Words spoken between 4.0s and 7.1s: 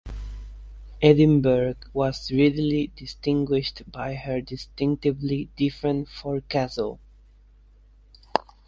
her distinctively different forecastle.